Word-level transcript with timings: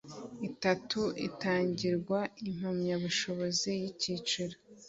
itatu 0.49 1.01
itangirwa 1.27 2.19
impamyabushobozi 2.47 3.69
y 3.81 3.83
icyiciro 3.91 4.55